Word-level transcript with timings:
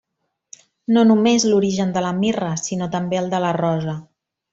No 0.95 1.03
només 1.09 1.45
l'origen 1.49 1.93
de 1.97 2.03
la 2.05 2.13
mirra, 2.23 2.49
sinó 2.65 2.89
també 2.97 3.21
el 3.21 3.29
de 3.35 3.43
la 3.45 3.53
rosa. 3.63 3.95